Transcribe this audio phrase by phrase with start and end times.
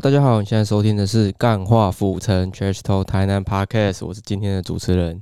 [0.00, 5.20] 大家好，你现在收听的是《干话府城 Trash Talk 台南 Podcast》，我是今天的主持人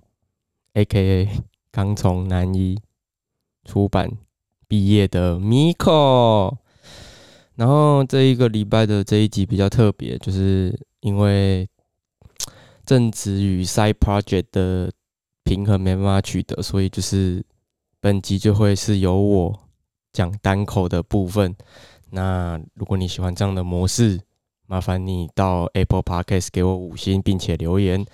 [0.75, 1.31] ，A.K.A.
[1.71, 2.79] 刚从南一
[3.65, 4.11] 出版
[4.69, 6.59] 毕业的 Miko。
[7.55, 11.67] 然后这一个礼拜的这一集比较特别，就是因为
[12.85, 14.93] 正职与 Side Project 的
[15.43, 17.43] 平衡没办法取得，所以就是
[17.99, 19.59] 本集就会是由我
[20.13, 21.57] 讲单口的部分。
[22.11, 24.21] 那如果你喜欢这样的模式，
[24.67, 28.05] 麻烦你到 Apple Podcast 给我五星，并且留言。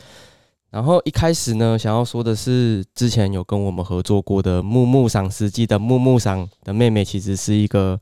[0.70, 8.00] 然后一开始呢，想要说的是，之前有跟我们合作过的木木赏司机的木木赏的妹妹，其实是一个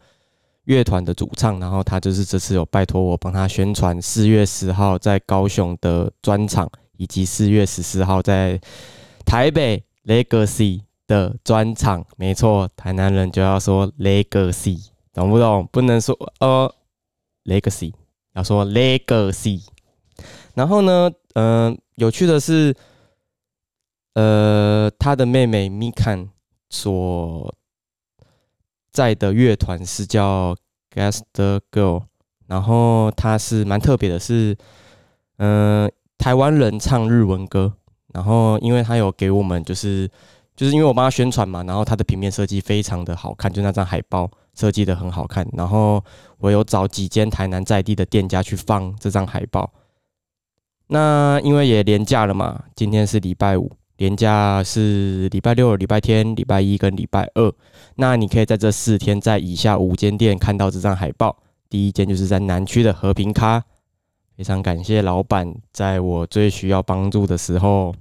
[0.65, 1.59] 乐团的主唱。
[1.59, 8.61] 然后她就是这次有拜托我帮她宣传四月十号在高雄的专场，以及四月十四号在
[9.27, 12.05] 台北 Legacy 的专场。
[12.17, 14.91] 没错，台南人就要说 Legacy。
[15.13, 15.69] 懂不懂？
[15.73, 16.73] 不能说呃
[17.47, 17.93] ，legacy，
[18.35, 19.65] 要说 legacy。
[20.55, 22.75] 然后呢，嗯，有趣的是，
[24.15, 26.29] 呃，他的妹妹 Mikan
[26.69, 27.55] 所
[28.91, 30.57] 在的乐团是叫
[30.93, 32.03] Gaster Girl，
[32.47, 34.57] 然后他是蛮特别的，是
[35.39, 37.75] 嗯，台湾人唱日文歌。
[38.13, 40.11] 然后因为他有给我们，就是
[40.57, 44.29] 就是因为我帮他宣传嘛，然后他的平面设计非常的好看，就那张海报。
[44.61, 46.05] 设计的很好看，然后
[46.37, 49.73] 我有找几间台南在地的店家去放这张海报。
[50.89, 57.51] 那因为也连假了嘛，今天是礼拜五，连假是礼拜六、礼拜天、礼拜一跟礼拜二。
[57.95, 61.35] 那你可以在这四天在以下五间店看到这张海报。
[61.71, 63.65] 第一间就是在南区的和平咖，
[64.37, 67.95] 非常感谢老板在我最需要帮助的时候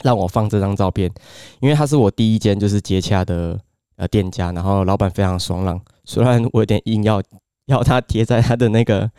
[0.00, 1.12] 让我放这张照片，
[1.60, 3.60] 因为它是我第一间就是接洽的。
[3.96, 7.22] 呃，店家，然后老板非常爽朗，虽然我有点硬要
[7.66, 9.10] 要他贴在他的那个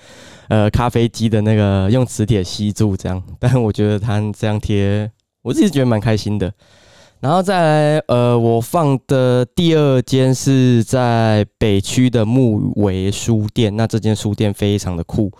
[0.49, 5.11] 呃咖啡机的那个用磁铁吸住这样，但我觉得他这样贴，
[5.41, 6.51] 我自己觉得蛮开心的。
[7.19, 15.31] 然后再来，呃，我放的第二间是在北区的木维书店，那这间书店非常的酷。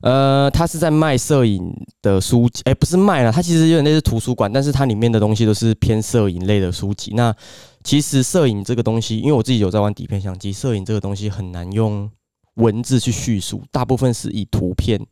[0.00, 1.70] 呃，他是在卖摄影
[2.00, 7.12] 的书籍，哎，不是卖了，它其实有点类似图书馆，但是它里面的东西都是偏摄影类的书籍。
[7.14, 7.34] 那
[7.84, 12.10] 其实摄影这个东西，因为我自己有在玩底片相机，摄影这个东西很难用
[12.54, 15.06] 文字去叙述，大部分是以图片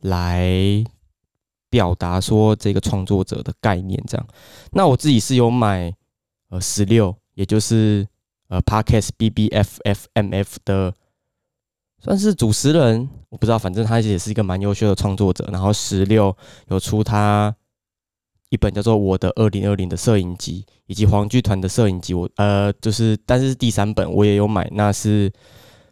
[0.00, 0.84] 来
[1.70, 4.02] 表达说这个创作者的概念。
[4.06, 4.26] 这样，
[4.72, 5.94] 那我自己是有买
[6.50, 8.06] 呃十六，也就是
[8.48, 10.92] 呃 Parkes B B F F M F 的。
[12.02, 15.46] 算是主持人，我不知道，反正他也是一个蛮优秀的创作者。
[15.52, 16.34] 然后十六
[16.68, 17.54] 有出他
[18.50, 22.12] 一本叫做《我的二零二零》的摄影集，以及黄剧团的摄影集。
[22.12, 25.32] 我呃，就是但是第三本我也有买，那是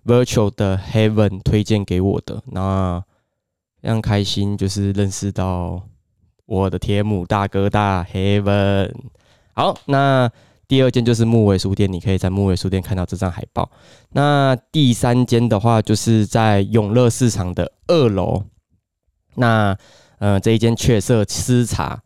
[0.05, 2.43] Virtual 的 Heaven 推荐给我的。
[2.53, 3.03] 那
[3.81, 5.83] 非常开心，就是认识到
[6.47, 8.93] 我的天母大哥大 Heaven。
[9.55, 10.31] 好，那。
[10.69, 13.71] 第二间就是木尾书店，你可以在木尾书店看到这张海报。
[14.11, 18.45] 那第三间的话，就是在永乐市场的二楼。
[19.37, 19.75] 那
[20.19, 21.99] 呃，这一间雀色私茶，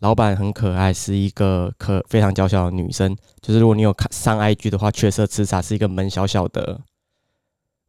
[0.00, 3.16] 老板很可爱，是一个可非常娇小的女生。
[3.40, 6.80] 就是如果你有看上 IG 的话，雀色吃茶是一个门小小的，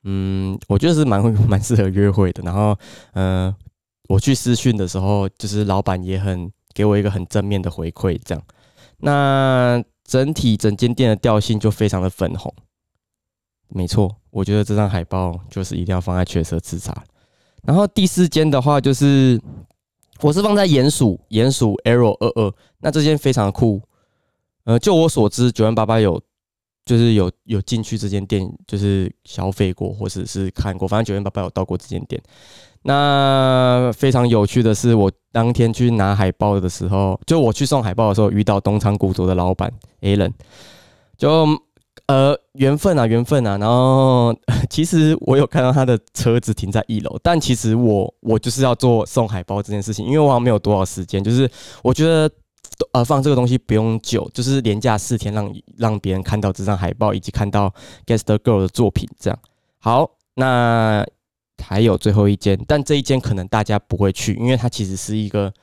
[0.03, 2.43] 嗯，我觉得是蛮蛮适合约会的。
[2.43, 2.77] 然后，
[3.13, 3.53] 呃，
[4.09, 8.43] 我去私讯的时候，就是老板也很给我一个很正面的回馈，这样。
[8.97, 12.53] 那整体整间店的调性就非常的粉红，
[13.69, 17.03] 没错，我觉得这张海报就是一定要放在雀色吃茶。
[17.63, 19.39] 然后第四间的话，就是
[20.21, 23.81] 我是放在鼹鼠鼹鼠 Arrow 二二，那这间非常的酷。
[24.63, 26.21] 呃，就我所知，九万八八有
[26.85, 32.21] 就是有有进去这间店，就是消费过或者是看过，反正九万八八有到过这间店。
[32.83, 40.31] 那非常有趣的是，我当天去拿海报的时候，就我去送海报的时候，遇到东昌古着的老板 Alan，，
[41.17, 41.45] 就
[42.07, 43.57] 呃缘分啊缘分啊。
[43.57, 44.35] 然后
[44.69, 51.49] 其实我有看到他的车子停在一楼，但其实我我就是要做送海报这件事情，因为我好像没有多少时间，就是
[51.83, 52.29] 我觉得
[52.93, 57.73] 呃放这个东西不用久，就是连假四天，让让别人看到这张海报，以及看到
[58.05, 59.39] Guest Girl 的作品，这样
[59.79, 61.05] 好那。
[61.63, 65.53] 还有最后一间，但这一间可能大家不会去，因为它其实是一个，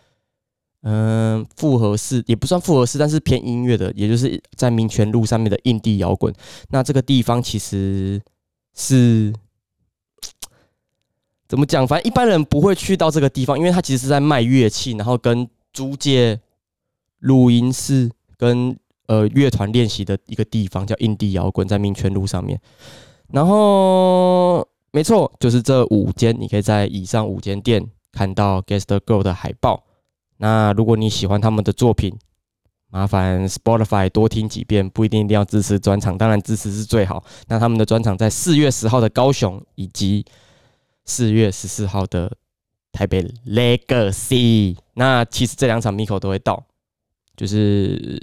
[0.83, 6.33] 嗯，复合式也不算复合式，但是偏音乐的，也就是在民权路上面的印地摇滚。
[6.71, 8.21] 那这个地方其实
[8.75, 9.33] 是
[11.49, 11.87] 怎么讲？
[11.87, 16.41] 反正一般人不会去到这个地方，因为它其实是在卖乐器，然后跟租借
[17.19, 18.77] 录音室跟
[19.07, 22.61] 呃乐团练习的一个地方，叫印地摇滚，在民权路上面。
[23.33, 24.67] 然后。
[24.91, 29.85] 没错，就是这五间，你可以在以上五间店看到 Guest Girl 的海报。
[30.39, 32.17] 那如果你喜欢他们的作品，
[32.91, 37.23] 麻烦 Spotify 多听几遍，不一定一定要支持专场，当然支持是最好。
[37.49, 40.25] 那他们的专场在四月十号的高雄，以及
[41.05, 42.33] 四月十四号的
[42.93, 44.77] 台北 Legacy。
[44.95, 46.65] 那其实这两场 Miko 都会到，
[47.37, 48.23] 就是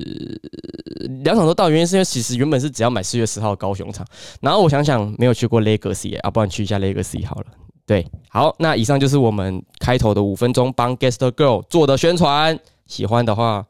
[1.23, 4.03] 两场都到，原因是因为其实原本是只要买四月十号高雄场，
[4.41, 7.45] 然后我想想没有去过 Legacy，啊，不然去一下 Legacy 好了。
[7.85, 13.65] 对，好，那以上就是我们开头的五分钟帮 Guest Girl 做的宣传，喜欢的话。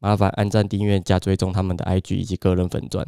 [0.00, 3.06] 麻烦按赞、订阅、加追踪他们的 IG 以及个人粉钻。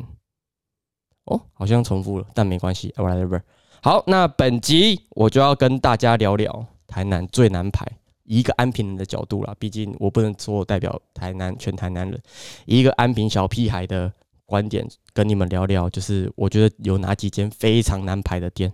[1.27, 3.43] 哦，好像重复了，但没关系，whatever。
[3.83, 7.87] 好，那本集我就要跟大家聊聊台南最难排，
[8.25, 12.19] 一个安平人的角度啦，毕竟我不能说我代表台南全台南人，
[12.65, 14.11] 一个安平小屁孩的
[14.47, 18.73] 观点跟你们聊聊，就是我觉得有哪几间非常难排的店。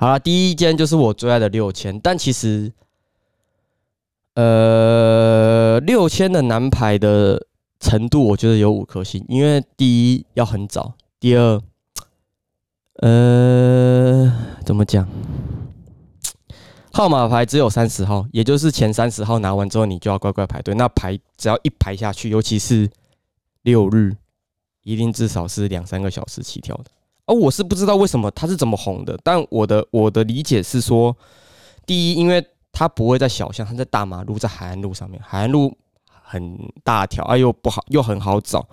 [0.00, 2.72] 好了，第一间就是我最爱的六千，但其实。
[4.34, 7.46] 呃，六千的男排的
[7.80, 9.22] 程度，我觉得有五颗星。
[9.28, 11.60] 因为第一要很早，第二，
[13.02, 14.32] 呃，
[14.64, 15.06] 怎么讲？
[16.92, 20.74] 号码牌只有三十号，也就是前三十号拿完之后，你就要乖乖排队。
[20.74, 22.88] 那排只要一排下去，尤其是
[23.62, 24.16] 六日，
[24.84, 26.84] 一定至少是两三个小时起跳的。
[27.30, 31.16] 哦，我是不知道为什么它是怎么红的，但我的我的理解是说，
[31.86, 35.22] 第一，因为它不会在小巷，它在大马路，在海岸路上面。
[35.22, 35.72] 海岸路
[36.08, 38.68] 很大条，啊，又不好，又很好找。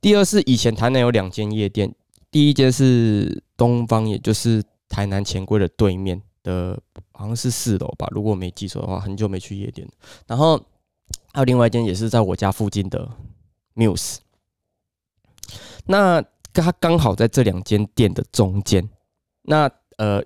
[0.00, 1.92] 第二是以前台南有两间夜店，
[2.30, 6.78] 第一间是东方，也就是台南钱柜的对面的，
[7.10, 9.88] 好像是四楼吧，如果我没记错的话，很久没去夜店。
[10.28, 10.56] 然后
[11.32, 13.08] 还有另外一间也是在我家附近的
[13.74, 14.18] Muse，
[15.86, 16.22] 那
[16.60, 18.88] 它刚好在这两间店的中间。
[19.42, 20.22] 那呃。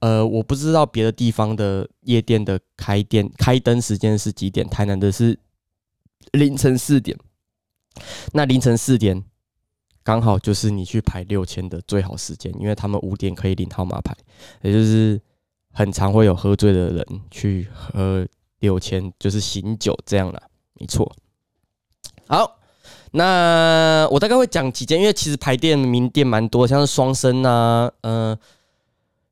[0.00, 5.38] 呃，我不知道别的地方的夜店的开店开灯时间是几点，台南的是
[6.32, 7.16] 凌晨四点。
[8.32, 9.22] 那凌晨四点
[10.02, 14.12] 刚好就是你去排六千的最好时间，因为他们五点可以领号码牌，
[14.62, 15.20] 也就是
[15.70, 18.26] 很常会有喝醉的人去喝
[18.58, 20.42] 六千，就是醒酒这样了，
[20.74, 21.14] 没错。
[22.26, 22.57] 好，
[23.12, 28.38] 那我大概会讲几间，因为其实排店名店蛮多，像是双生啊，嗯。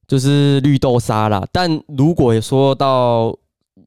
[0.08, 3.36] 就是绿豆沙啦，但如果说到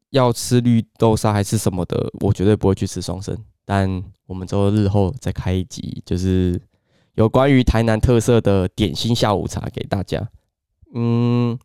[0.10, 3.34] 要吃绿豆沙还是什么的，我绝对不会去吃双生。
[3.64, 6.62] 但我们之后日后再开一集，就是
[7.14, 10.30] 有关于台南特色的点心下午茶给大家。
[10.94, 11.58] 嗯，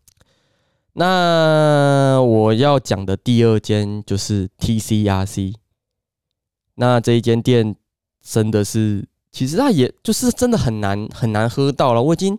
[0.92, 5.52] 那我要讲的第二间就是 T C R C。
[6.76, 7.74] 那这一间店
[8.24, 12.36] 真的是，其实它也就是真的很难很难喝到了，我已经。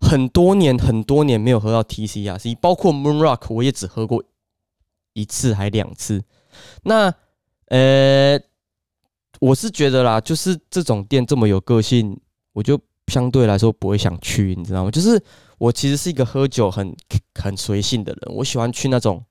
[0.00, 4.22] 很多年很多年没有喝到 T C R C，包括 Moon Rock，我也只喝过
[5.14, 6.22] 一次还两次。
[6.82, 7.14] 那
[7.68, 8.38] 呃，
[9.40, 12.20] 我是觉得啦，就是这种店这么有个性，
[12.52, 14.90] 我就相对来说不会想去，你知道吗？
[14.90, 15.18] 就是
[15.56, 16.94] 我其实是一个喝酒很
[17.40, 19.24] 很随性的人，我喜欢去那种，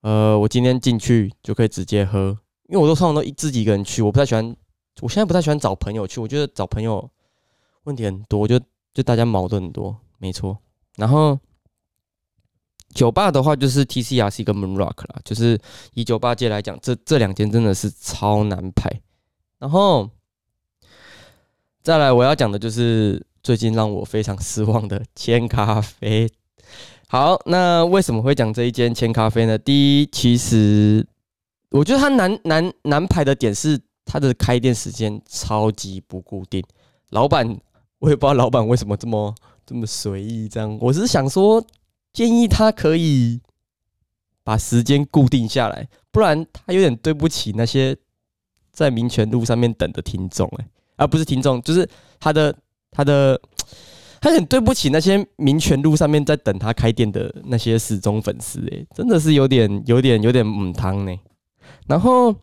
[0.00, 2.36] 呃，我今天进去就可以直接喝，
[2.68, 4.56] 因为我都通常都自己一个人去，我不太喜欢，
[5.00, 7.10] 我现在不太喜欢找朋友去，我觉得找朋友
[7.84, 8.60] 问题很多，就。
[8.92, 10.58] 就大家矛盾很多，没错。
[10.96, 11.38] 然后
[12.92, 15.20] 酒吧的话，就是 T C R C 跟 Moon Rock 啦。
[15.24, 15.56] 就是
[15.94, 18.90] 以酒吧界来讲，这这两间真的是超难排。
[19.60, 20.10] 然后
[21.82, 26.28] 再来，我要讲的就是最近让我非常失望的千咖啡。
[27.06, 29.56] 好，那为什么会讲这一间千咖啡呢？
[29.56, 31.06] 第一，其实
[31.70, 33.80] 我觉得它难难难排的点是
[34.10, 36.64] 他的开店时间超级不固定，
[37.10, 37.60] 老板。
[38.00, 39.34] 我也不知道老板为什么这么
[39.66, 41.62] 这么随意，这样我是想说，
[42.14, 43.38] 建议他可以
[44.42, 47.94] 把时间固定下来，不然他有点对不起那些
[48.72, 51.86] 在民权路上面等的听众，哎，而不是听众，就是
[52.18, 52.56] 他的
[52.90, 53.38] 他的，
[54.18, 61.14] 他很对不起那些民权路上面在等他开店的那些死忠粉丝，哎，真的是有点有点有点母汤呢。
[61.86, 62.34] 然后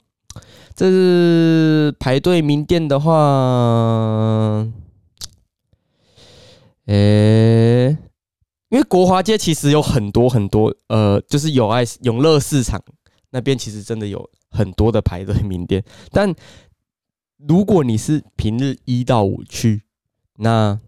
[0.76, 4.68] 这是排队名店的话。
[6.86, 7.90] 诶，
[8.70, 12.82] 因为国华街其实有很多很多，呃，就是友爱永乐市场
[13.32, 16.34] 那边其实真的有很多的排队名店，但
[17.36, 19.82] 如果你是平日一到五去，
[20.38, 20.80] 那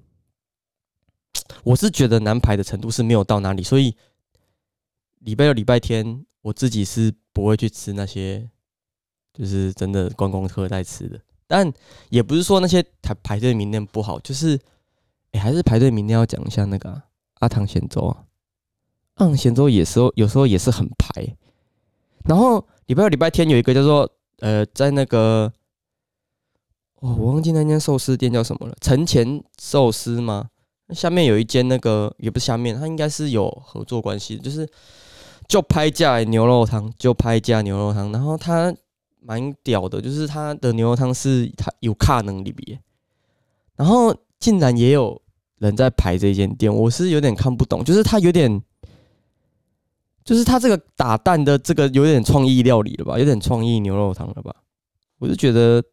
[1.64, 3.94] 我是觉得难排的程度是没有到哪里，所以
[5.20, 8.50] 礼拜六、礼拜天我自己是不会去吃那些，
[9.40, 11.18] 就是真的观光客在吃的，
[11.48, 11.74] 但
[12.10, 14.60] 也不是说那些排排队名店不好，就是。
[15.32, 17.00] 哎，还是排队明天要讲一下那个
[17.36, 18.24] 阿唐咸粥啊。
[19.18, 21.24] 阿唐咸粥也时候有时候也是很排。
[22.26, 25.54] 然后礼拜六、礼拜天有一个叫做呃，在那个
[26.96, 30.50] 哦，我忘记那间寿司店叫什么了，陈前寿司吗？
[30.96, 34.68] 下面有一间那个也不是下面，它应该是有合作关系，就是
[35.48, 38.12] 就拍价牛肉汤，就拍价牛肉汤。
[38.12, 38.76] 然后它
[39.22, 42.80] 蛮屌的，就是它的牛肉汤是它有卡能里边，
[43.76, 45.22] 然后竟然也有
[45.58, 48.62] 人在排这间店，我是有点看不懂，就是它有点，
[50.24, 54.56] 就是它这个打蛋的这个有点创意料理了吧，有点创意牛肉汤了吧，
[55.18, 55.84] 我就觉得，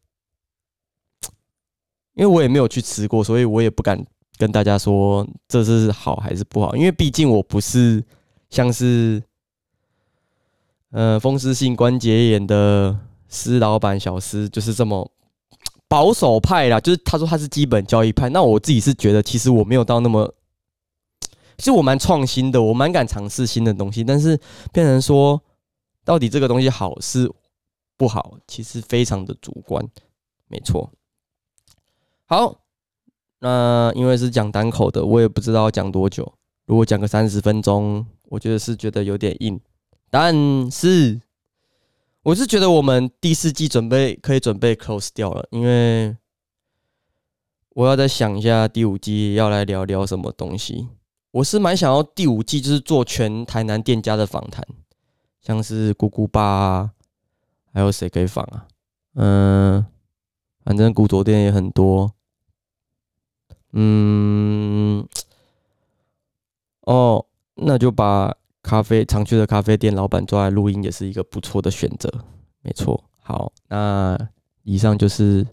[2.14, 4.04] 因为我也没有去吃过，所以我也不敢。
[4.38, 6.76] 跟大家说这是好还是不好？
[6.76, 8.04] 因为毕竟我不是
[8.50, 9.22] 像是
[10.90, 15.10] 呃风湿性关节炎的施老板小施，就是这么
[15.88, 16.80] 保守派啦。
[16.80, 20.32] 就是他说他是基本交易派，那我自己是觉得其实我没有到那么，
[21.58, 24.04] 其实我蛮创新的，我蛮敢尝试新的东西。
[24.04, 24.38] 但是
[24.72, 25.40] 变成说
[26.04, 27.30] 到底这个东西好是
[27.96, 29.86] 不好，其实非常的主观，
[30.48, 30.90] 没错。
[32.26, 32.60] 好。
[33.38, 36.32] 那因为是讲单口的，我也不知道要讲多久。
[36.64, 39.60] 如果讲个三十分钟，我觉得是觉得有点硬。
[40.10, 40.34] 但
[40.70, 41.20] 是
[42.26, 46.16] 我是觉得我们第四季准备可以准备 close 掉了，因为
[47.68, 50.88] 我要再想一下第五季要来聊聊什么东西。
[51.30, 54.66] 我是蛮想要第五季就是做全台南店家的访谈，
[55.40, 56.90] 像是姑姑爸，
[57.72, 58.66] 还有谁可以访啊？
[59.14, 59.86] 嗯，
[60.64, 62.12] 反正古着店也很多。
[63.70, 65.06] 嗯，
[66.80, 72.12] 哦，那就把咖啡常去的咖啡店老板抓来录音，也是一个不错的选择。
[72.62, 74.18] 没错，好，那
[74.64, 75.46] 以上就是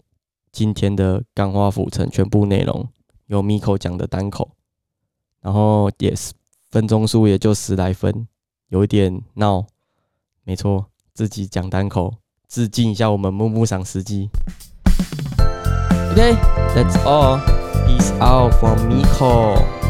[0.50, 2.88] 今天的钢化浮城全部内容，
[3.26, 4.50] 由 Miko 讲的单口，
[5.40, 6.32] 然后也是
[6.72, 8.26] 分钟数也就十来分，
[8.70, 9.64] 有一点闹。
[10.42, 12.14] 没错，自己讲单口，
[12.48, 14.28] 致敬一下我们木木赏司机。
[16.10, 17.38] OK，That's all。
[17.86, 19.83] Peace out from Miko.